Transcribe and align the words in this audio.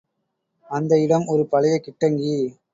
அந்த 0.69 0.99
இடம் 0.99 1.25
ஒரு 1.25 1.43
பழைய 1.45 1.75
கிட்டங்கி. 1.85 2.35